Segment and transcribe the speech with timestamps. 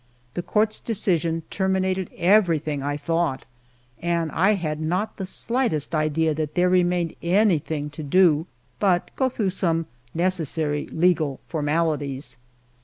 [0.33, 3.45] The Court's decision termi nated everything, I thought,
[4.01, 8.47] and I had not the slightest idea that there remained anything to do
[8.79, 9.85] but go through some
[10.15, 12.37] necessary legal formalities.